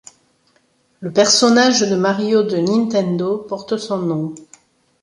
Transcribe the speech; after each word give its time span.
Le 0.99 1.13
personnage 1.13 1.81
de 1.81 1.95
Mario 1.95 2.41
de 2.41 2.57
Nintendo 2.57 3.37
porte 3.37 3.77
son 3.77 3.99
nom. 3.99 4.35